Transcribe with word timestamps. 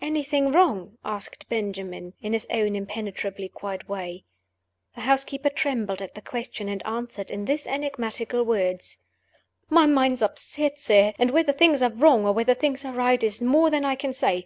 "Anything 0.00 0.52
wrong?" 0.52 0.96
asked 1.04 1.50
Benjamin, 1.50 2.14
in 2.22 2.32
his 2.32 2.46
own 2.50 2.74
impenetrably 2.74 3.50
quiet 3.50 3.86
way. 3.90 4.24
The 4.94 5.02
housekeeper 5.02 5.50
trembled 5.50 6.00
at 6.00 6.14
the 6.14 6.22
question, 6.22 6.66
and 6.70 6.82
answered 6.86 7.30
in 7.30 7.44
these 7.44 7.66
enigmatical 7.66 8.42
words: 8.42 8.96
"My 9.68 9.84
mind's 9.84 10.22
upset, 10.22 10.78
sir; 10.78 11.12
and 11.18 11.30
whether 11.30 11.52
things 11.52 11.82
are 11.82 11.90
wrong 11.92 12.24
or 12.24 12.32
whether 12.32 12.54
things 12.54 12.86
are 12.86 12.94
right 12.94 13.22
is 13.22 13.42
more 13.42 13.68
than 13.68 13.84
I 13.84 13.96
can 13.96 14.14
say. 14.14 14.34